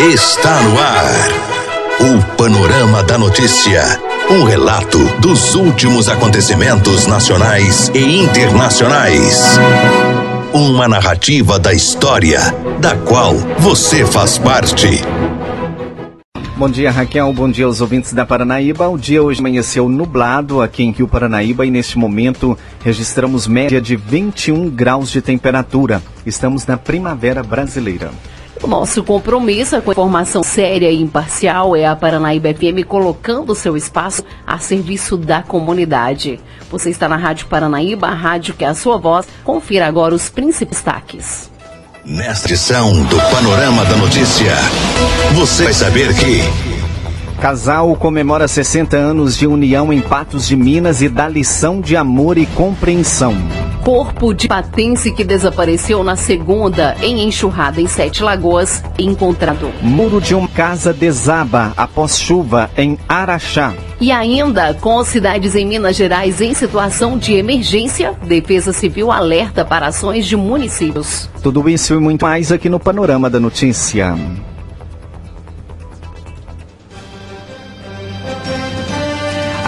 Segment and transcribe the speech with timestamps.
[0.00, 1.28] está no ar.
[2.00, 3.82] O Panorama da Notícia.
[4.30, 9.58] Um relato dos últimos acontecimentos nacionais e internacionais.
[10.54, 12.40] Uma narrativa da história,
[12.80, 14.88] da qual você faz parte.
[16.56, 17.30] Bom dia, Raquel.
[17.34, 18.88] Bom dia aos ouvintes da Paranaíba.
[18.88, 23.96] O dia hoje amanheceu nublado aqui em Rio Paranaíba e neste momento registramos média de
[23.96, 26.02] 21 graus de temperatura.
[26.24, 28.10] Estamos na primavera brasileira.
[28.66, 34.58] Nosso compromisso com informação séria e imparcial é a Paranaíba FM colocando seu espaço a
[34.58, 36.38] serviço da comunidade.
[36.70, 39.26] Você está na Rádio Paranaíba, a rádio que é a sua voz.
[39.42, 41.50] Confira agora os principais destaques.
[42.04, 44.54] Nesta edição do Panorama da Notícia,
[45.34, 46.79] você vai saber que.
[47.40, 52.36] Casal comemora 60 anos de união em Patos de Minas e dá lição de amor
[52.36, 53.34] e compreensão.
[53.82, 59.72] Corpo de patense que desapareceu na segunda em enxurrada em Sete Lagoas, encontrado.
[59.80, 63.72] Muro de uma casa desaba após chuva em Araxá.
[63.98, 69.86] E ainda, com cidades em Minas Gerais em situação de emergência, Defesa Civil alerta para
[69.86, 71.30] ações de municípios.
[71.42, 74.14] Tudo isso e muito mais aqui no Panorama da Notícia.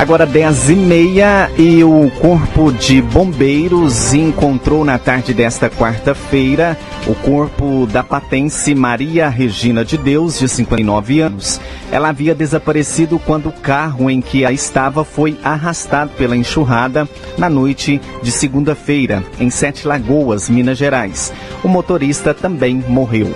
[0.03, 7.15] Agora 10 e meia e o Corpo de Bombeiros encontrou na tarde desta quarta-feira o
[7.15, 11.61] corpo da patense Maria Regina de Deus, de 59 anos.
[11.93, 17.09] Ela havia desaparecido quando o carro em que ela estava foi arrastado pela enxurrada
[17.39, 21.33] na noite de segunda-feira, em Sete Lagoas, Minas Gerais.
[21.63, 23.33] O motorista também morreu.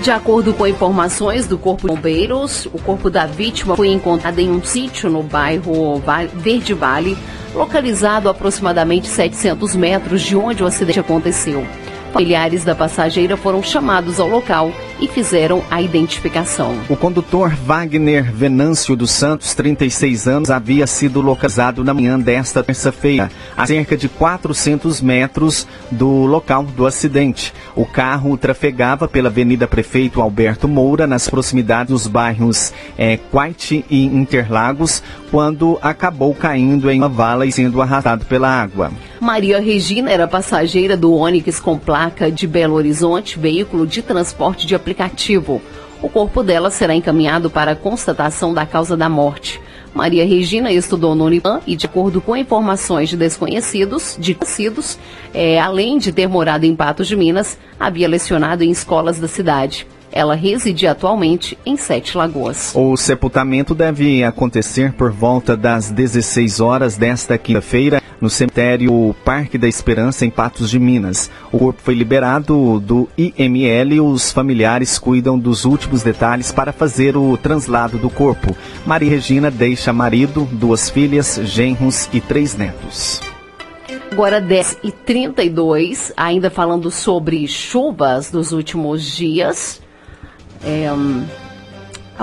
[0.00, 4.50] De acordo com informações do Corpo de Bombeiros, o corpo da vítima foi encontrado em
[4.50, 6.00] um sítio no bairro
[6.34, 7.16] Verde Vale,
[7.54, 11.66] localizado a aproximadamente 700 metros de onde o acidente aconteceu.
[12.12, 16.78] Familiares da passageira foram chamados ao local e fizeram a identificação.
[16.88, 23.30] O condutor Wagner Venâncio dos Santos, 36 anos, havia sido localizado na manhã desta terça-feira,
[23.56, 27.52] a cerca de 400 metros do local do acidente.
[27.74, 34.04] O carro trafegava pela Avenida Prefeito Alberto Moura, nas proximidades dos bairros é, Quite e
[34.04, 38.90] Interlagos, quando acabou caindo em uma vala e sendo arrastado pela água.
[39.20, 44.74] Maria Regina era passageira do Onix com placa de Belo Horizonte, veículo de transporte de
[44.86, 45.60] aplicativo.
[46.00, 49.60] O corpo dela será encaminhado para a constatação da causa da morte.
[49.92, 54.96] Maria Regina estudou no Unipam e, de acordo com informações de desconhecidos, de conhecidos,
[55.34, 59.86] é, além de ter morado em Patos de Minas, havia lecionado em escolas da cidade.
[60.16, 62.72] Ela reside atualmente em Sete Lagoas.
[62.74, 69.68] O sepultamento deve acontecer por volta das 16 horas desta quinta-feira no cemitério Parque da
[69.68, 71.30] Esperança, em Patos de Minas.
[71.52, 77.14] O corpo foi liberado do IML e os familiares cuidam dos últimos detalhes para fazer
[77.14, 78.56] o translado do corpo.
[78.86, 83.20] Maria Regina deixa marido, duas filhas, genros e três netos.
[84.10, 89.84] Agora 10 e 32 ainda falando sobre chuvas dos últimos dias.
[90.66, 90.90] É,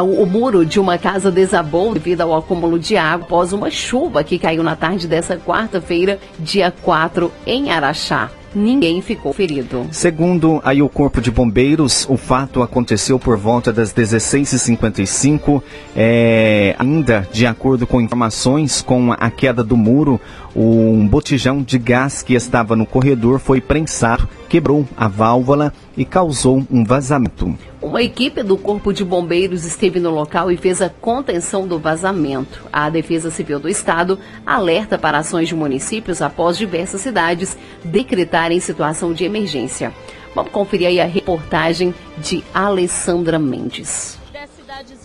[0.02, 4.38] o muro de uma casa desabou devido ao acúmulo de água após uma chuva que
[4.38, 8.30] caiu na tarde dessa quarta-feira, dia 4, em Araxá.
[8.56, 9.88] Ninguém ficou ferido.
[9.92, 15.62] Segundo aí o Corpo de Bombeiros, o fato aconteceu por volta das 16h55.
[15.96, 20.22] É, ainda, de acordo com informações, com a queda do muro,
[20.56, 26.64] um botijão de gás que estava no corredor foi prensado, quebrou a válvula e causou
[26.70, 27.58] um vazamento.
[27.84, 32.64] Uma equipe do Corpo de Bombeiros esteve no local e fez a contenção do vazamento.
[32.72, 39.14] A Defesa Civil do Estado alerta para ações de municípios após diversas cidades decretarem situação
[39.14, 39.94] de emergência.
[40.34, 44.23] Vamos conferir aí a reportagem de Alessandra Mendes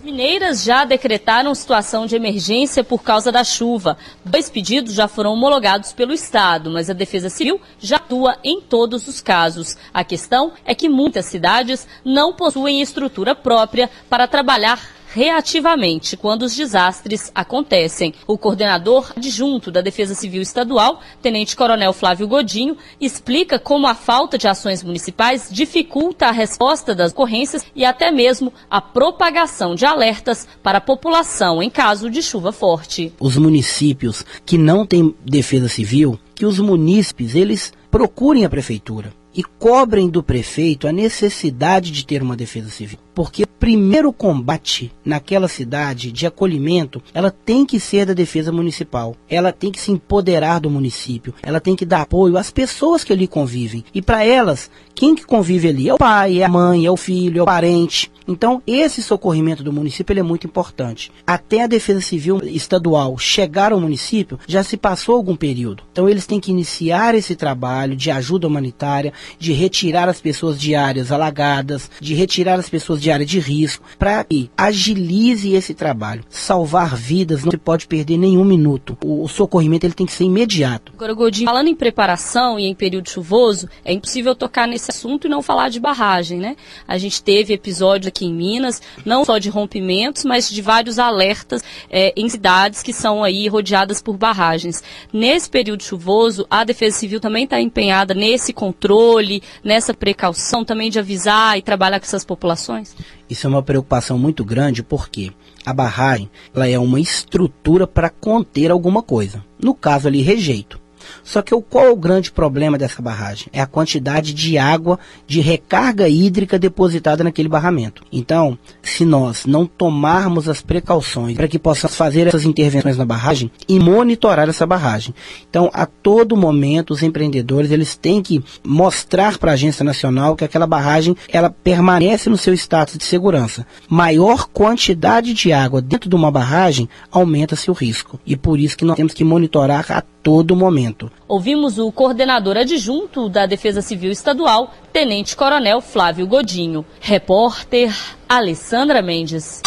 [0.09, 3.99] mineiras já decretaram situação de emergência por causa da chuva.
[4.25, 9.07] Dois pedidos já foram homologados pelo Estado, mas a Defesa Civil já atua em todos
[9.07, 9.77] os casos.
[9.93, 16.55] A questão é que muitas cidades não possuem estrutura própria para trabalhar reativamente quando os
[16.55, 18.15] desastres acontecem.
[18.27, 24.37] O coordenador adjunto da Defesa Civil Estadual, Tenente Coronel Flávio Godinho, explica como a falta
[24.37, 30.47] de ações municipais dificulta a resposta das ocorrências e até mesmo a propagação de alertas
[30.63, 33.13] para a população em caso de chuva forte.
[33.19, 39.43] Os municípios que não têm defesa civil, que os munícipes eles procurem a prefeitura e
[39.43, 42.99] cobrem do prefeito a necessidade de ter uma defesa civil.
[43.19, 49.17] Porque o primeiro combate naquela cidade de acolhimento, ela tem que ser da defesa municipal.
[49.29, 51.35] Ela tem que se empoderar do município.
[51.43, 53.85] Ela tem que dar apoio às pessoas que ali convivem.
[53.93, 55.89] E para elas quem que convive ali?
[55.89, 58.11] É o pai, é a mãe, é o filho, é o parente.
[58.27, 61.13] Então, esse socorrimento do município é muito importante.
[61.25, 65.85] Até a Defesa Civil Estadual chegar ao município, já se passou algum período.
[65.93, 70.75] Então, eles têm que iniciar esse trabalho de ajuda humanitária, de retirar as pessoas de
[70.75, 76.25] áreas alagadas, de retirar as pessoas de área de risco, para que agilize esse trabalho.
[76.29, 78.97] Salvar vidas, não se pode perder nenhum minuto.
[79.05, 80.93] O, o socorrimento ele tem que ser imediato.
[80.95, 85.31] Agora, Godinho, falando em preparação e em período chuvoso, é impossível tocar nesse assunto e
[85.31, 86.57] não falar de barragem, né?
[86.87, 91.63] A gente teve episódios aqui em Minas, não só de rompimentos, mas de vários alertas
[91.91, 94.83] é, em cidades que são aí rodeadas por barragens.
[95.13, 100.99] Nesse período chuvoso, a Defesa Civil também está empenhada nesse controle, nessa precaução também de
[100.99, 102.95] avisar e trabalhar com essas populações?
[103.29, 105.33] Isso é uma preocupação muito grande porque
[105.65, 109.45] a barragem ela é uma estrutura para conter alguma coisa.
[109.63, 110.81] No caso ali, rejeito.
[111.23, 113.49] Só que o, qual é o grande problema dessa barragem?
[113.53, 118.03] É a quantidade de água de recarga hídrica depositada naquele barramento.
[118.13, 123.51] Então, se nós não tomarmos as precauções para que possamos fazer essas intervenções na barragem
[123.69, 125.15] e monitorar essa barragem.
[125.49, 130.45] Então, a todo momento, os empreendedores eles têm que mostrar para a agência nacional que
[130.45, 133.67] aquela barragem ela permanece no seu status de segurança.
[133.89, 138.19] Maior quantidade de água dentro de uma barragem aumenta-se o risco.
[138.27, 140.98] E por isso que nós temos que monitorar a todo momento.
[141.27, 146.85] Ouvimos o coordenador adjunto da Defesa Civil Estadual, Tenente Coronel Flávio Godinho.
[147.01, 147.95] Repórter
[148.29, 149.63] Alessandra Mendes.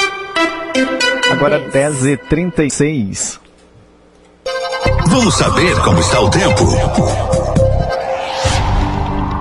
[1.32, 3.40] Agora 10h36.
[5.08, 7.61] Vamos saber como está o tempo.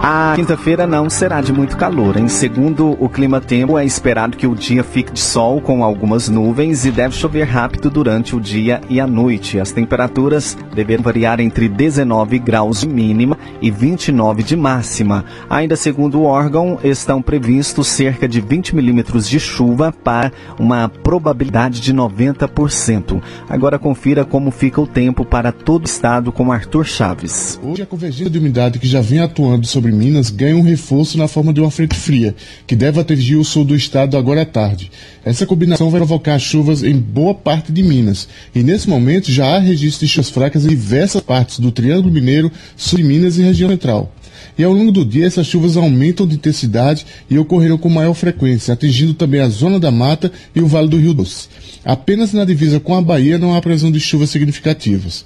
[0.02, 2.17] A quinta-feira não será de muito calor.
[2.17, 6.26] Em segundo o clima tempo, é esperado que o dia fique de sol com algumas
[6.26, 9.61] nuvens e deve chover rápido durante o dia e a noite.
[9.61, 15.23] As temperaturas deverão variar entre 19 graus de mínima e 29 de máxima.
[15.50, 21.79] Ainda segundo o órgão, estão previstos cerca de 20 milímetros de chuva para uma probabilidade
[21.79, 23.20] de 90%.
[23.47, 27.61] Agora confira como fica o tempo para todo o estado com Arthur Chaves.
[27.62, 31.29] Hoje a convergência de umidade que já vem atuando sobre Minas ganha um reforço na
[31.29, 32.35] forma de uma frente fria,
[32.67, 34.91] que deve atingir o sul do estado agora à tarde.
[35.25, 39.59] Essa combinação vai provocar chuvas em boa parte de Minas, e nesse momento já há
[39.59, 43.71] registro de chuvas fracas em diversas partes do Triângulo Mineiro, sul de Minas e região
[43.71, 44.15] central.
[44.59, 48.75] E ao longo do dia, essas chuvas aumentam de intensidade e ocorreram com maior frequência,
[48.75, 51.49] atingindo também a zona da mata e o Vale do Rio Doce.
[51.85, 55.25] Apenas na divisa com a Bahia não há previsão de chuvas significativas.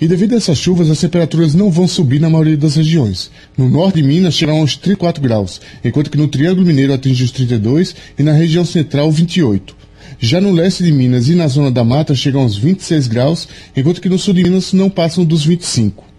[0.00, 3.30] E devido a essas chuvas, as temperaturas não vão subir na maioria das regiões.
[3.56, 7.30] No norte de Minas chegarão aos 34 graus, enquanto que no Triângulo Mineiro atinge os
[7.30, 9.76] 32 e na região central 28.
[10.18, 14.00] Já no leste de Minas e na zona da mata chegam aos 26 graus, enquanto
[14.00, 16.12] que no sul de Minas não passam dos 25.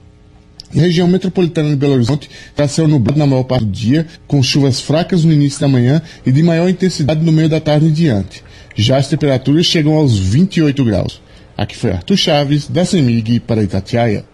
[0.75, 4.41] A região metropolitana de Belo Horizonte está céu nublado na maior parte do dia, com
[4.41, 7.91] chuvas fracas no início da manhã e de maior intensidade no meio da tarde em
[7.91, 8.43] diante.
[8.75, 11.21] Já as temperaturas chegam aos 28 graus.
[11.57, 14.25] Aqui foi Arthur Chaves, da CEMIG para Itatiaia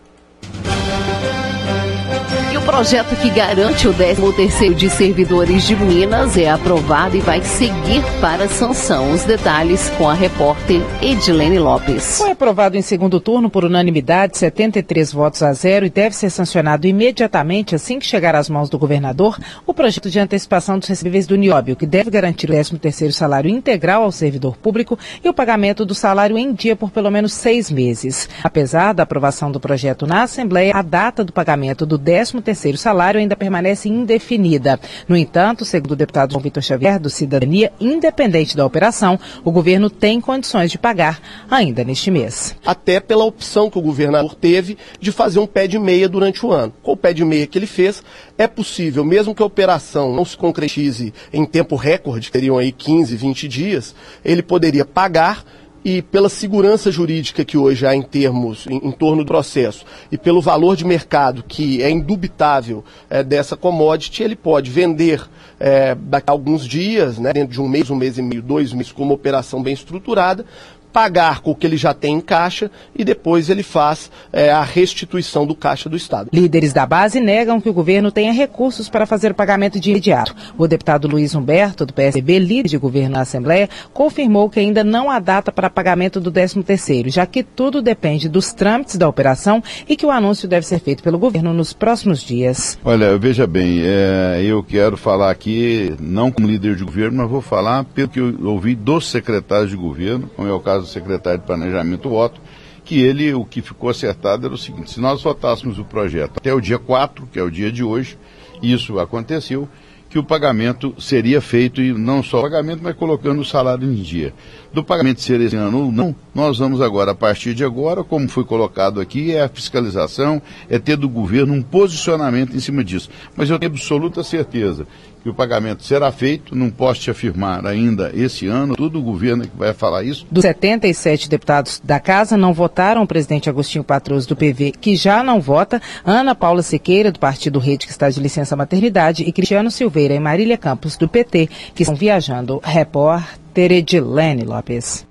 [2.80, 8.48] projeto que garante o 13º de servidores de Minas é aprovado e vai seguir para
[8.48, 9.12] sanção.
[9.12, 12.20] Os detalhes com a repórter Edilene Lopes.
[12.20, 16.88] Foi aprovado em segundo turno por unanimidade, 73 votos a zero e deve ser sancionado
[16.88, 19.38] imediatamente assim que chegar às mãos do governador
[19.68, 24.04] o projeto de antecipação dos recebíveis do Nióbio, que deve garantir o 13º salário integral
[24.04, 28.30] ao servidor público e o pagamento do salário em dia por pelo menos seis meses.
[28.42, 33.20] Apesar da aprovação do projeto na Assembleia, a data do pagamento do 13º terceiro salário
[33.20, 34.80] ainda permanece indefinida.
[35.08, 39.90] No entanto, segundo o deputado João Vitor Xavier, do Cidadania, independente da operação, o governo
[39.90, 42.56] tem condições de pagar ainda neste mês.
[42.66, 46.52] Até pela opção que o governador teve de fazer um pé de meia durante o
[46.52, 46.74] ano.
[46.84, 48.04] Com o pé de meia que ele fez,
[48.38, 53.16] é possível, mesmo que a operação não se concretize em tempo recorde, teriam aí 15,
[53.16, 55.44] 20 dias, ele poderia pagar
[55.84, 60.18] e pela segurança jurídica que hoje há em termos, em, em, torno do processo, e
[60.18, 65.22] pelo valor de mercado que é indubitável é, dessa commodity, ele pode vender
[65.60, 68.74] é, daqui a alguns dias, né, dentro de um mês, um mês e meio, dois
[68.74, 70.46] meses, com uma operação bem estruturada,
[70.92, 74.64] pagar com o que ele já tem em caixa e depois ele faz é, a
[74.64, 76.30] restituição do caixa do Estado.
[76.34, 80.36] Líderes da base negam que o governo tenha recursos para fazer o pagamento de imediato.
[80.58, 85.10] O deputado Luiz Humberto, do PSDB, líder de governo na Assembleia, confirmou que ainda não
[85.10, 89.96] há data para pagamento do 13º, já que tudo depende dos trâmites da operação e
[89.96, 92.78] que o anúncio deve ser feito pelo governo nos próximos dias.
[92.84, 97.42] Olha, veja bem, é, eu quero falar aqui, não como líder de governo, mas vou
[97.42, 100.88] falar pelo que eu ouvi dos secretários de governo, como é o caso caso do
[100.88, 102.40] secretário de Planejamento Otto,
[102.84, 106.54] que ele, o que ficou acertado era o seguinte, se nós votássemos o projeto até
[106.54, 108.18] o dia 4, que é o dia de hoje,
[108.62, 109.68] isso aconteceu,
[110.10, 114.02] que o pagamento seria feito, e não só o pagamento, mas colocando o salário em
[114.02, 114.34] dia.
[114.74, 118.28] Do pagamento ser esse ano ou não, nós vamos agora, a partir de agora, como
[118.28, 123.08] foi colocado aqui, é a fiscalização, é ter do governo um posicionamento em cima disso.
[123.36, 124.88] Mas eu tenho absoluta certeza
[125.22, 129.44] que o pagamento será feito, não posso te afirmar ainda esse ano, tudo o governo
[129.44, 130.26] que vai falar isso.
[130.32, 135.24] Dos 77 deputados da Casa não votaram o presidente Agostinho Patroso do PV, que já
[135.24, 139.70] não vota, Ana Paula Siqueira, do Partido Rede, que está de licença maternidade, e Cristiano
[139.70, 142.62] Silveira e Marília Campos, do PT, que estão viajando.
[142.64, 145.08] Repórter Edilene Lopes.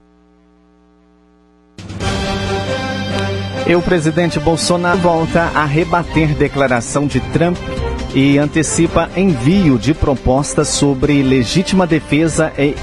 [3.67, 7.59] E o presidente Bolsonaro volta a rebater declaração de Trump
[8.15, 12.75] e antecipa envio de propostas sobre legítima defesa e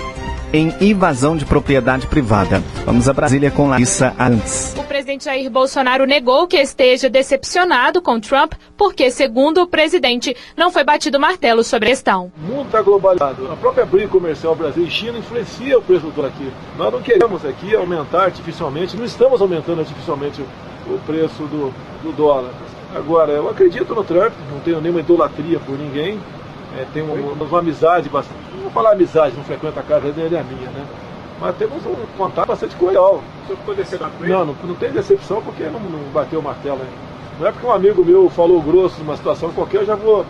[0.53, 2.63] em invasão de propriedade privada.
[2.85, 4.73] Vamos a Brasília com Larissa antes.
[4.77, 10.71] O presidente Jair Bolsonaro negou que esteja decepcionado com Trump, porque, segundo o presidente, não
[10.71, 12.31] foi batido martelo sobre a questão.
[12.37, 13.51] O mundo está globalizado.
[13.51, 16.49] A própria briga comercial Brasil e China influencia o preço do dólar aqui.
[16.77, 20.41] Nós não queremos aqui aumentar artificialmente, não estamos aumentando artificialmente
[20.87, 22.51] o preço do, do dólar.
[22.95, 26.17] Agora, eu acredito no Trump, não tenho nenhuma idolatria por ninguém,
[26.77, 28.39] é, tenho uma, uma, amizade bastante.
[28.53, 30.85] Não vou falar amizade, não frequenta a casa dele, é a minha, né?
[31.39, 33.21] Mas temos um contato bastante cordial.
[33.43, 34.33] O senhor ficou decepcionado com ele?
[34.33, 37.14] Não, não, não tem decepção porque não, não bateu o martelo ainda.
[37.39, 40.25] Não é porque um amigo meu falou grosso numa situação qualquer, eu já vou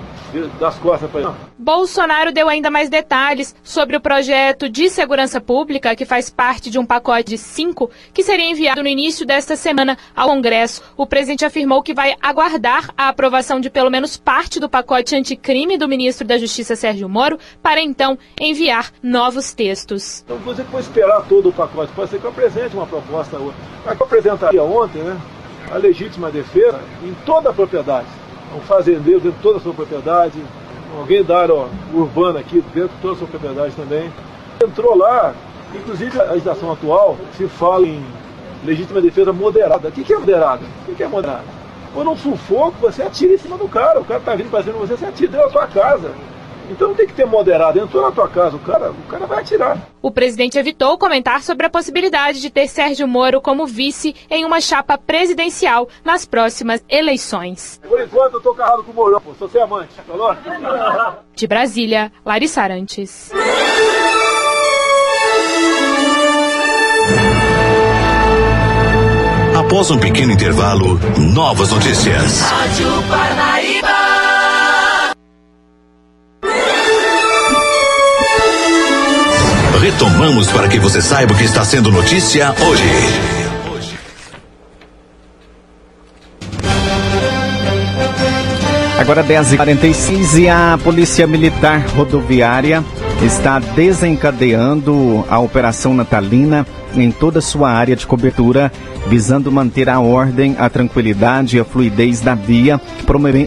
[0.60, 1.30] das costas para ele.
[1.58, 6.80] Bolsonaro deu ainda mais detalhes sobre o projeto de segurança pública, que faz parte de
[6.80, 10.82] um pacote de cinco, que seria enviado no início desta semana ao Congresso.
[10.98, 15.78] O presidente afirmou que vai aguardar a aprovação de pelo menos parte do pacote anticrime
[15.78, 20.24] do ministro da Justiça, Sérgio Moro, para então enviar novos textos.
[20.26, 23.38] Então você pode esperar todo o pacote, pode ser que eu apresente uma proposta.
[23.86, 25.20] A que eu apresentaria ontem, né?
[25.72, 28.08] A legítima defesa em toda a propriedade.
[28.56, 30.42] Um fazendeiro dentro de toda a sua propriedade,
[30.98, 34.12] alguém da área urbana aqui dentro de toda a sua propriedade também.
[34.64, 35.34] Entrou lá,
[35.74, 38.02] inclusive a legislação atual se fala em
[38.64, 39.90] legítima defesa moderada.
[39.90, 40.62] O que é moderada?
[40.88, 41.44] O que é moderada?
[41.94, 44.00] Quando um sufoco, você atira em cima do cara.
[44.00, 46.12] O cara está vindo fazendo você, você atira dentro da sua casa.
[46.70, 47.80] Então não tem que ter moderado.
[47.80, 49.78] Entrou na tua casa, o cara, o cara vai atirar.
[50.02, 54.62] O presidente evitou comentar sobre a possibilidade de ter Sérgio Moro como vice em uma
[54.62, 57.80] chapa presidencial nas próximas eleições.
[57.88, 60.36] Por enquanto eu tô carrado com o Mourão, sou seu amante, falou?
[61.36, 63.32] De Brasília, Larissa Arantes.
[69.58, 72.42] Após um pequeno intervalo, novas notícias.
[72.42, 72.88] Rádio.
[79.96, 82.84] Retomamos para que você saiba o que está sendo notícia hoje.
[89.00, 92.84] Agora 10h46 e a Polícia Militar Rodoviária
[93.26, 98.70] está desencadeando a Operação Natalina em toda a sua área de cobertura,
[99.08, 102.82] visando manter a ordem, a tranquilidade e a fluidez da via,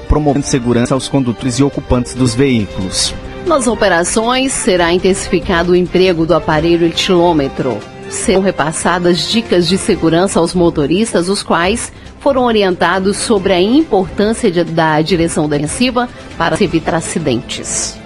[0.09, 3.14] promovendo segurança aos condutores e ocupantes dos veículos.
[3.49, 7.78] Nas operações, será intensificado o emprego do aparelho etilômetro.
[8.11, 11.90] Serão repassadas dicas de segurança aos motoristas, os quais
[12.21, 17.99] foram orientados sobre a importância de, da direção defensiva para evitar acidentes.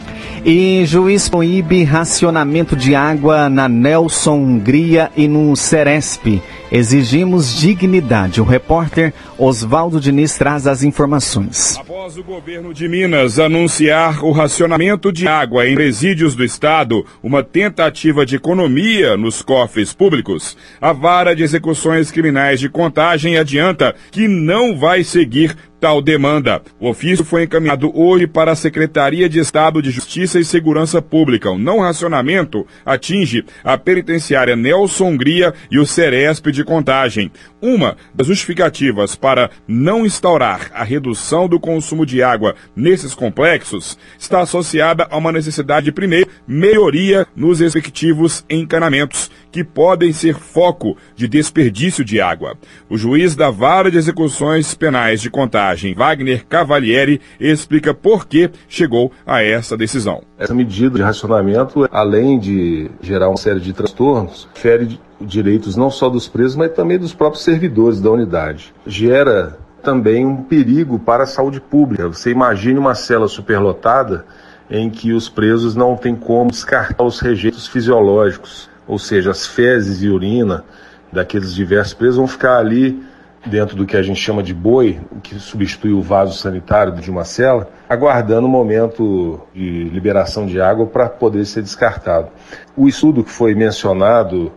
[0.45, 6.41] E juiz proíbe racionamento de água na Nelson Hungria e no Ceresp.
[6.75, 8.41] Exigimos dignidade.
[8.41, 11.77] O repórter Oswaldo Diniz traz as informações.
[11.77, 17.43] Após o governo de Minas anunciar o racionamento de água em presídios do estado, uma
[17.43, 24.27] tentativa de economia nos cofres públicos, a vara de execuções criminais de contagem adianta que
[24.27, 26.63] não vai seguir tal demanda.
[26.79, 31.51] O ofício foi encaminhado hoje para a Secretaria de Estado de Justiça e Segurança Pública.
[31.51, 37.33] O não racionamento atinge a penitenciária Nelson Hungria e o Ceresp de Contagem.
[37.61, 44.41] Uma das justificativas para não instaurar a redução do consumo de água nesses complexos está
[44.41, 51.29] associada a uma necessidade de, primeiro, melhoria nos respectivos encanamentos, que podem ser foco de
[51.29, 52.57] desperdício de água.
[52.89, 59.13] O juiz da Vara de Execuções Penais de Contagem, Wagner Cavalieri, explica por que chegou
[59.27, 60.23] a essa decisão.
[60.39, 66.09] Essa medida de racionamento, além de gerar uma série de transtornos, fere direitos não só
[66.09, 68.75] dos presos, mas também dos próprios servidores da unidade.
[68.87, 72.09] Gera também um perigo para a saúde pública.
[72.09, 74.25] Você imagine uma cela superlotada
[74.71, 80.03] em que os presos não têm como descartar os rejeitos fisiológicos, ou seja, as fezes
[80.03, 80.65] e urina
[81.13, 83.03] daqueles diversos presos vão ficar ali
[83.45, 87.25] dentro do que a gente chama de boi, que substitui o vaso sanitário de uma
[87.25, 92.29] cela, aguardando o momento de liberação de água para poder ser descartado.
[92.77, 94.53] O estudo que foi mencionado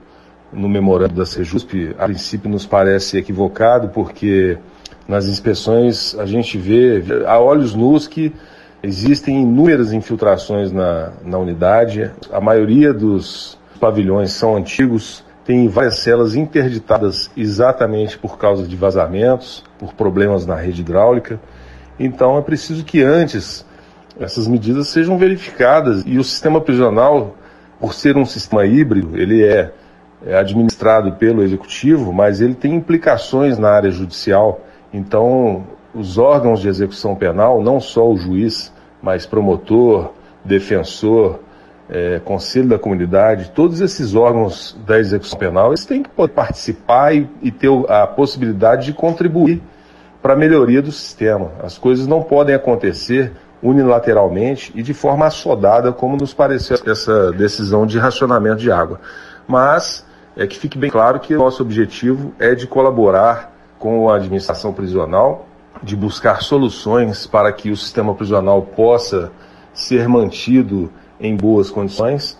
[0.53, 4.57] no memorando da Sejusp, a princípio nos parece equivocado, porque
[5.07, 8.33] nas inspeções a gente vê a olhos nus que
[8.81, 16.35] existem inúmeras infiltrações na, na unidade, a maioria dos pavilhões são antigos, tem várias celas
[16.35, 21.39] interditadas exatamente por causa de vazamentos, por problemas na rede hidráulica.
[21.99, 23.65] Então é preciso que antes
[24.19, 27.35] essas medidas sejam verificadas e o sistema prisional,
[27.79, 29.71] por ser um sistema híbrido, ele é,
[30.25, 34.61] é administrado pelo executivo, mas ele tem implicações na área judicial.
[34.91, 40.11] Então os órgãos de execução penal, não só o juiz, mas promotor,
[40.43, 41.39] defensor,
[41.89, 47.15] é, Conselho da Comunidade, todos esses órgãos da execução penal, eles têm que poder participar
[47.15, 49.61] e, e ter a possibilidade de contribuir
[50.21, 51.51] para a melhoria do sistema.
[51.63, 57.85] As coisas não podem acontecer unilateralmente e de forma assodada, como nos pareceu essa decisão
[57.85, 58.99] de racionamento de água.
[59.47, 64.15] Mas é que fique bem claro que o nosso objetivo é de colaborar com a
[64.15, 65.47] administração prisional,
[65.81, 69.31] de buscar soluções para que o sistema prisional possa
[69.73, 70.91] ser mantido
[71.25, 72.37] em boas condições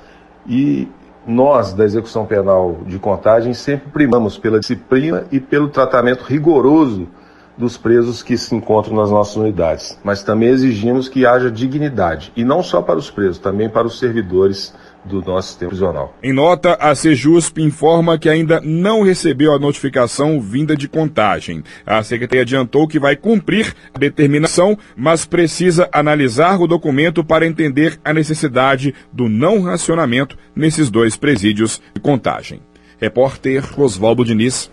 [0.48, 0.88] e
[1.28, 7.08] nós, da execução penal de contagem, sempre primamos pela disciplina e pelo tratamento rigoroso
[7.58, 10.00] dos presos que se encontram nas nossas unidades.
[10.04, 13.98] Mas também exigimos que haja dignidade, e não só para os presos, também para os
[13.98, 14.74] servidores
[15.06, 16.18] do nosso sistema prisional.
[16.22, 21.64] Em nota, a Sejusp informa que ainda não recebeu a notificação vinda de contagem.
[21.86, 28.00] A Secretaria adiantou que vai cumprir a determinação, mas precisa analisar o documento para entender
[28.04, 32.62] a necessidade do não racionamento nesses dois presídios de contagem.
[33.00, 34.72] Repórter Oswaldo Diniz.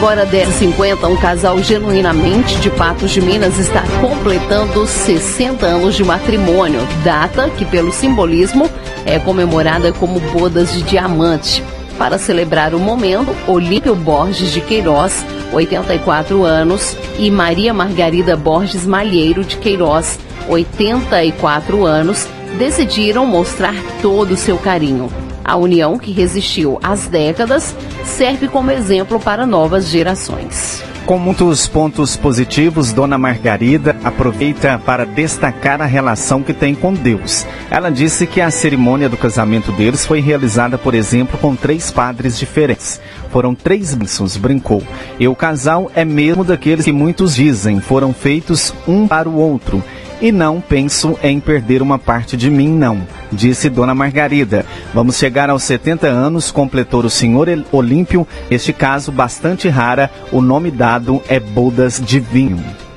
[0.00, 6.80] Agora 10h50, um casal genuinamente de Patos de Minas está completando 60 anos de matrimônio,
[7.04, 8.66] data que pelo simbolismo
[9.04, 11.62] é comemorada como bodas de diamante.
[11.98, 15.22] Para celebrar o momento, Olímpio Borges de Queiroz,
[15.52, 22.26] 84 anos, e Maria Margarida Borges Malheiro de Queiroz, 84 anos,
[22.58, 25.10] decidiram mostrar todo o seu carinho.
[25.44, 27.74] A união que resistiu às décadas
[28.04, 30.82] serve como exemplo para novas gerações.
[31.06, 37.44] Com muitos pontos positivos, Dona Margarida aproveita para destacar a relação que tem com Deus.
[37.68, 42.38] Ela disse que a cerimônia do casamento deles foi realizada, por exemplo, com três padres
[42.38, 43.00] diferentes.
[43.30, 44.84] Foram três bênçãos, brincou.
[45.18, 49.82] E o casal é mesmo daqueles que muitos dizem foram feitos um para o outro
[50.20, 54.66] e não penso em perder uma parte de mim, não, disse Dona Margarida.
[54.92, 60.70] Vamos chegar aos 70 anos, completou o senhor Olímpio, este caso bastante rara, o nome
[60.70, 62.89] dado é bodas de vinho.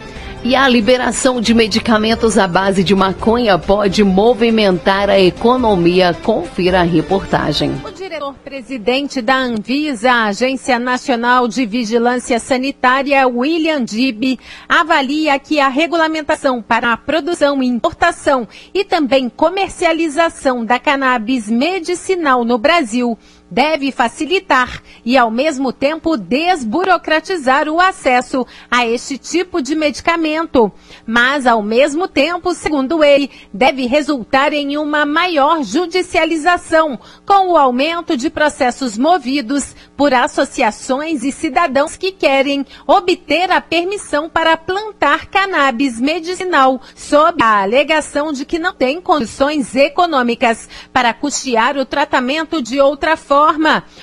[0.45, 6.13] E a liberação de medicamentos à base de maconha pode movimentar a economia.
[6.13, 7.71] Confira a reportagem.
[7.85, 16.61] O diretor-presidente da Anvisa, Agência Nacional de Vigilância Sanitária, William Dib, avalia que a regulamentação
[16.61, 23.17] para a produção, importação e também comercialização da cannabis medicinal no Brasil
[23.53, 30.71] deve facilitar e, ao mesmo tempo, desburocratizar o acesso a este tipo de medicamento.
[31.05, 38.17] Mas, ao mesmo tempo, segundo ele, deve resultar em uma maior judicialização, com o aumento
[38.17, 45.99] de processos movidos por associações e cidadãos que querem obter a permissão para plantar cannabis
[45.99, 52.81] medicinal, sob a alegação de que não tem condições econômicas para custear o tratamento de
[52.81, 53.42] outra forma,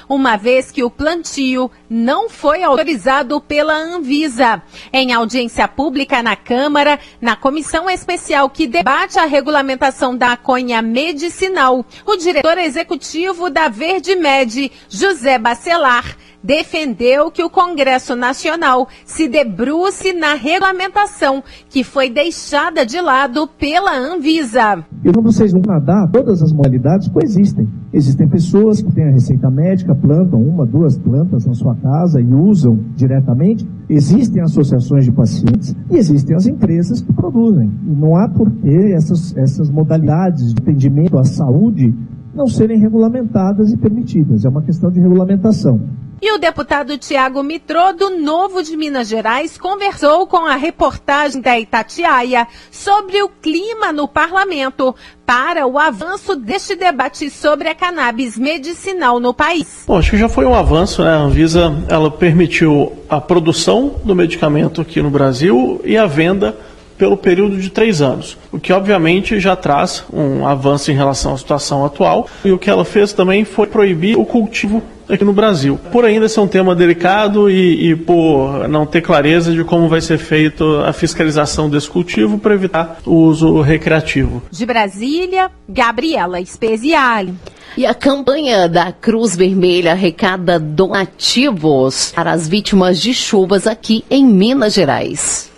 [0.09, 4.63] uma vez que o plantio não foi autorizado pela Anvisa.
[4.93, 11.85] Em audiência pública na Câmara, na comissão especial que debate a regulamentação da maconha medicinal,
[12.07, 20.13] o diretor executivo da Verde Med, José Bacelar, defendeu que o Congresso Nacional se debruce
[20.13, 24.85] na regulamentação que foi deixada de lado pela Anvisa.
[25.05, 27.69] E como vocês vão nadar, todas as modalidades coexistem.
[27.93, 32.35] Existem pessoas que têm a receita médica, plantam uma, duas plantas na sua casa e
[32.35, 33.67] usam diretamente.
[33.89, 37.71] Existem associações de pacientes e existem as empresas que produzem.
[37.87, 41.95] E não há por que essas, essas modalidades de atendimento à saúde
[42.35, 44.45] não serem regulamentadas e permitidas.
[44.45, 45.81] É uma questão de regulamentação.
[46.23, 51.59] E o deputado Tiago Mitrô, do Novo de Minas Gerais, conversou com a reportagem da
[51.59, 59.19] Itatiaia sobre o clima no parlamento para o avanço deste debate sobre a cannabis medicinal
[59.19, 59.85] no país.
[59.87, 61.11] Bom, acho que já foi um avanço, né?
[61.11, 66.55] A Anvisa ela permitiu a produção do medicamento aqui no Brasil e a venda
[67.01, 71.39] pelo período de três anos, o que obviamente já traz um avanço em relação à
[71.39, 72.29] situação atual.
[72.45, 75.81] E o que ela fez também foi proibir o cultivo aqui no Brasil.
[75.91, 80.03] Por ainda ser um tema delicado e, e, por não ter clareza de como vai
[80.03, 84.43] ser feita a fiscalização desse cultivo para evitar o uso recreativo.
[84.51, 87.35] De Brasília, Gabriela Speziale.
[87.79, 94.27] E a campanha da Cruz Vermelha arrecada donativos para as vítimas de chuvas aqui em
[94.27, 95.50] Minas Gerais.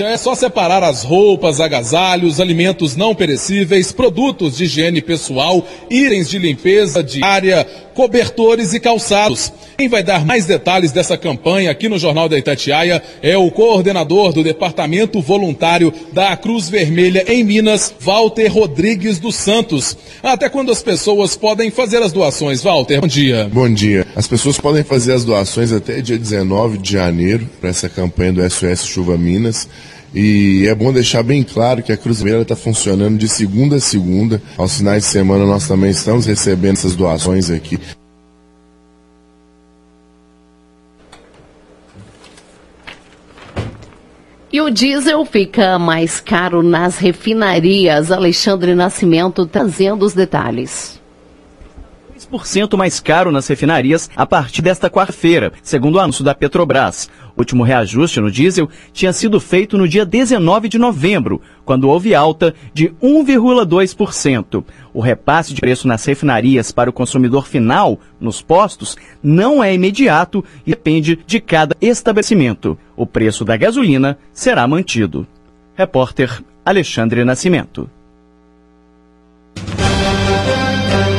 [0.00, 6.38] É só separar as roupas, agasalhos, alimentos não perecíveis, produtos de higiene pessoal, itens de
[6.38, 9.52] limpeza diária, cobertores e calçados.
[9.76, 14.32] Quem vai dar mais detalhes dessa campanha aqui no Jornal da Itatiaia é o coordenador
[14.32, 19.96] do Departamento Voluntário da Cruz Vermelha em Minas, Walter Rodrigues dos Santos.
[20.22, 23.00] Até quando as pessoas podem fazer as doações, Walter?
[23.00, 23.48] Bom dia.
[23.52, 24.06] Bom dia.
[24.14, 28.50] As pessoas podem fazer as doações até dia 19 de janeiro para essa campanha do
[28.50, 29.68] SOS Chuva Minas.
[30.14, 33.80] E é bom deixar bem claro que a Cruz Vermelha está funcionando de segunda a
[33.80, 34.40] segunda.
[34.56, 37.78] Aos finais de semana nós também estamos recebendo essas doações aqui.
[44.50, 48.10] E o diesel fica mais caro nas refinarias.
[48.10, 50.97] Alexandre Nascimento trazendo os detalhes.
[52.30, 57.10] 3% mais caro nas refinarias a partir desta quarta-feira, segundo o anúncio da Petrobras.
[57.36, 62.14] O último reajuste no diesel tinha sido feito no dia 19 de novembro, quando houve
[62.14, 64.64] alta de 1,2%.
[64.92, 70.44] O repasse de preço nas refinarias para o consumidor final, nos postos, não é imediato
[70.66, 72.78] e depende de cada estabelecimento.
[72.96, 75.26] O preço da gasolina será mantido.
[75.74, 77.88] Repórter Alexandre Nascimento.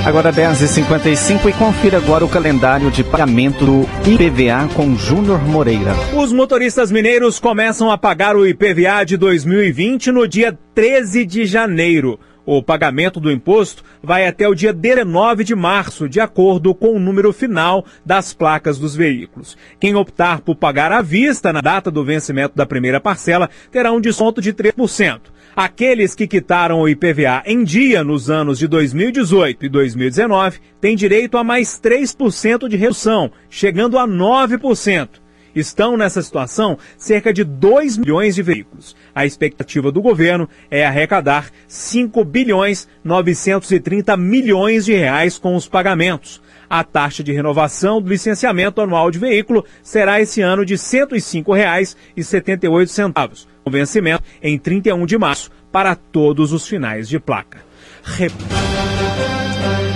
[0.10, 5.94] Agora 10h55 e confira agora o calendário de pagamento do IPVA com Júnior Moreira.
[6.18, 12.20] Os motoristas mineiros começam a pagar o IPVA de 2020 no dia 13 de janeiro.
[12.44, 17.00] O pagamento do imposto vai até o dia 19 de março, de acordo com o
[17.00, 19.56] número final das placas dos veículos.
[19.80, 24.02] Quem optar por pagar à vista na data do vencimento da primeira parcela terá um
[24.02, 25.20] desconto de 3%.
[25.62, 31.38] Aqueles que quitaram o IPVA em dia nos anos de 2018 e 2019 têm direito
[31.38, 35.10] a mais 3% de redução, chegando a 9%.
[35.54, 38.96] Estão nessa situação cerca de 2 milhões de veículos.
[39.14, 46.42] A expectativa do governo é arrecadar 5 bilhões 930 milhões de reais com os pagamentos.
[46.70, 53.46] A taxa de renovação do licenciamento anual de veículo será esse ano de R$ 105,78
[53.64, 57.60] com vencimento em 31 de março para todos os finais de placa.
[58.04, 58.34] Rep...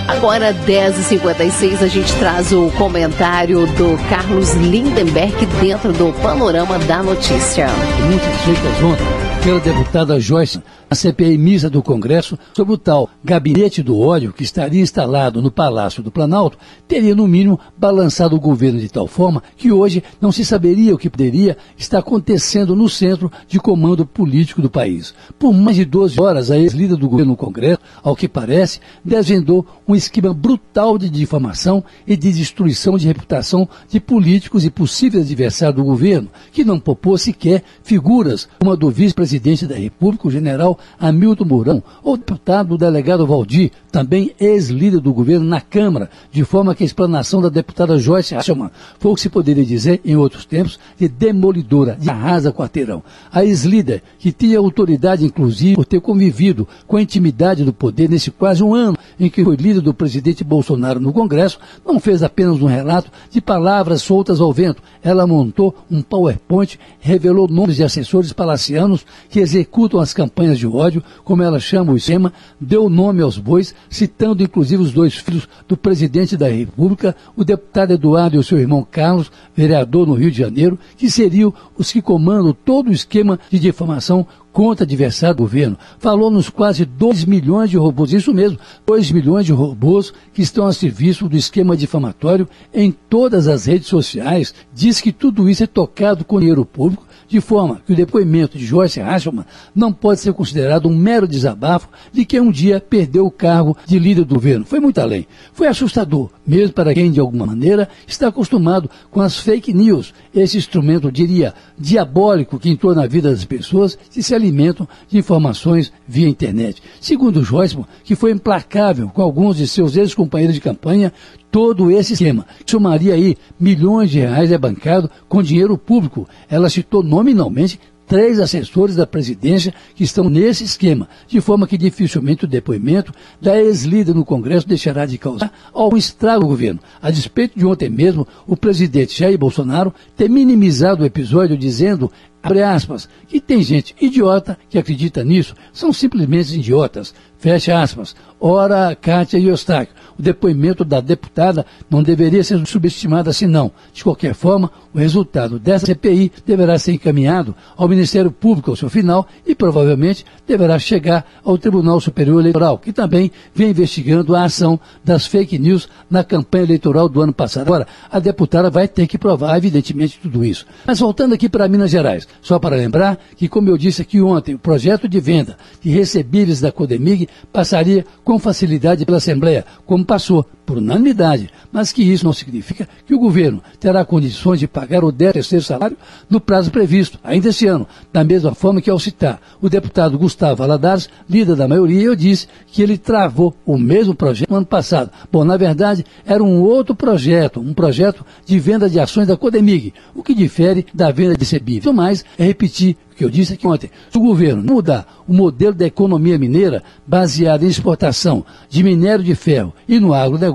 [0.06, 7.68] Agora, 10h56, a gente traz o comentário do Carlos Lindenberg dentro do panorama da notícia.
[8.06, 10.62] Muitas feitas ontem pela deputada Joyce
[10.94, 15.50] a CPI mista do Congresso sobre o tal gabinete do óleo que estaria instalado no
[15.50, 20.30] Palácio do Planalto, teria no mínimo balançado o governo de tal forma que hoje não
[20.30, 25.12] se saberia o que poderia estar acontecendo no centro de comando político do país.
[25.36, 29.66] Por mais de 12 horas, a ex-líder do governo no Congresso, ao que parece, desvendou
[29.88, 35.74] um esquema brutal de difamação e de destruição de reputação de políticos e possíveis adversários
[35.76, 40.78] do governo, que não poupou sequer figuras como a do vice-presidente da República, o general
[40.98, 46.82] Hamilton Mourão, ou deputado delegado Valdir, também ex-líder do governo na Câmara, de forma que
[46.82, 50.78] a explanação da deputada Joyce Hasselman foi o que se poderia dizer, em outros tempos,
[50.98, 53.02] de demolidora, de arrasa quarteirão.
[53.32, 58.30] A ex-líder, que tinha autoridade, inclusive, por ter convivido com a intimidade do poder nesse
[58.30, 62.60] quase um ano em que foi líder do presidente Bolsonaro no Congresso, não fez apenas
[62.60, 64.82] um relato de palavras soltas ao vento.
[65.02, 71.02] Ela montou um PowerPoint, revelou nomes de assessores palacianos que executam as campanhas de ódio,
[71.24, 75.76] como ela chama o esquema, deu nome aos bois, citando inclusive os dois filhos do
[75.76, 80.38] presidente da República, o deputado Eduardo e o seu irmão Carlos, vereador no Rio de
[80.38, 85.76] Janeiro, que seriam os que comandam todo o esquema de difamação contra adversário do governo.
[85.98, 88.56] Falou nos quase 2 milhões de robôs, isso mesmo,
[88.86, 93.88] 2 milhões de robôs que estão a serviço do esquema difamatório em todas as redes
[93.88, 94.54] sociais.
[94.72, 98.64] Diz que tudo isso é tocado com dinheiro público de forma que o depoimento de
[98.64, 103.30] Joyce Hasselman não pode ser considerado um mero desabafo de quem um dia perdeu o
[103.30, 104.64] cargo de líder do governo.
[104.64, 105.26] Foi muito além.
[105.52, 110.58] Foi assustador, mesmo para quem, de alguma maneira, está acostumado com as fake news, esse
[110.58, 116.28] instrumento, diria, diabólico que entrou na vida das pessoas que se alimentam de informações via
[116.28, 116.82] internet.
[117.00, 121.12] Segundo Joyce, que foi implacável com alguns de seus ex-companheiros de campanha,
[121.54, 122.44] todo esse esquema.
[122.66, 126.28] Somaria aí milhões de reais é bancado com dinheiro público.
[126.50, 132.44] Ela citou nominalmente três assessores da presidência que estão nesse esquema, de forma que dificilmente
[132.44, 136.80] o depoimento da ex-líder no Congresso deixará de causar algum estrago ao governo.
[137.00, 142.10] A despeito de ontem mesmo, o presidente Jair Bolsonaro ter minimizado o episódio dizendo
[142.44, 148.16] abre aspas, que tem gente idiota que acredita nisso, são simplesmente idiotas, fecha aspas.
[148.40, 153.70] Ora, Kátia Eustáquio, o depoimento da deputada não deveria ser subestimado assim não.
[153.92, 158.88] De qualquer forma, o resultado dessa CPI deverá ser encaminhado ao Ministério Público ao seu
[158.88, 164.80] final e provavelmente deverá chegar ao Tribunal Superior Eleitoral, que também vem investigando a ação
[165.04, 167.66] das fake news na campanha eleitoral do ano passado.
[167.66, 170.64] Agora, a deputada vai ter que provar, evidentemente, tudo isso.
[170.86, 174.54] Mas voltando aqui para Minas Gerais, só para lembrar que, como eu disse aqui ontem,
[174.54, 180.46] o projeto de venda de recebíveis da Codemig passaria com facilidade pela Assembleia, como passou
[180.64, 185.12] por unanimidade, mas que isso não significa que o governo terá condições de pagar o
[185.12, 185.96] 13 salário
[186.28, 190.56] no prazo previsto, ainda esse ano, da mesma forma que ao citar o deputado Gustavo
[190.56, 195.10] Valadares, líder da maioria, eu disse que ele travou o mesmo projeto no ano passado.
[195.30, 199.92] Bom, na verdade, era um outro projeto, um projeto de venda de ações da Codemig,
[200.14, 201.92] o que difere da venda de CBIV.
[201.92, 203.90] mais é repetir o que eu disse aqui ontem.
[204.10, 209.36] Se o governo mudar o modelo da economia mineira baseado em exportação de minério de
[209.36, 210.53] ferro e no agronegócio,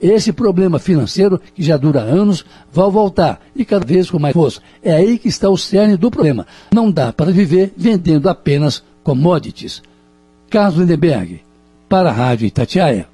[0.00, 4.60] esse problema financeiro, que já dura anos, vai voltar e cada vez com mais força.
[4.82, 6.46] É aí que está o cerne do problema.
[6.72, 9.82] Não dá para viver vendendo apenas commodities.
[10.50, 11.40] Carlos Lindenberg,
[11.88, 13.06] para a Rádio Itatiaia.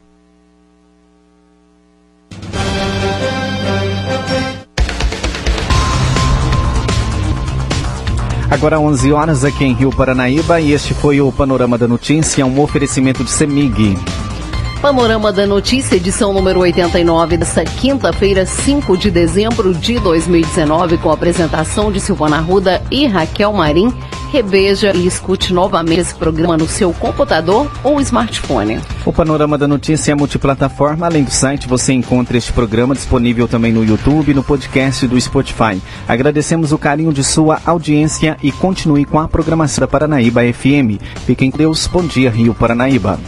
[8.50, 12.60] Agora 11 horas aqui em Rio Paranaíba e este foi o Panorama da Notícia, um
[12.60, 13.96] oferecimento de Semig.
[14.84, 21.14] Panorama da Notícia, edição número 89, desta quinta-feira, 5 de dezembro de 2019, com a
[21.14, 23.90] apresentação de Silvana Ruda e Raquel Marim.
[24.30, 28.78] Reveja e escute novamente esse programa no seu computador ou smartphone.
[29.06, 31.06] O Panorama da Notícia é multiplataforma.
[31.06, 35.80] Além do site, você encontra este programa disponível também no YouTube no podcast do Spotify.
[36.06, 41.00] Agradecemos o carinho de sua audiência e continue com a programação da Paranaíba FM.
[41.24, 41.86] Fiquem com Deus.
[41.86, 43.18] Bom dia, Rio Paranaíba.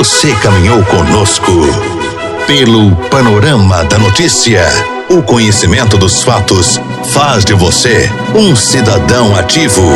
[0.00, 1.52] Você caminhou conosco
[2.46, 4.66] pelo panorama da notícia.
[5.10, 6.80] O conhecimento dos fatos
[7.12, 9.92] faz de você um cidadão ativo.